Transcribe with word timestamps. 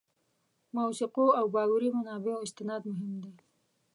موثقو 0.75 1.25
او 1.39 1.45
باوري 1.55 1.89
منابعو 1.97 2.43
استناد 2.47 2.81
مهم 2.91 3.13
دی. 3.23 3.31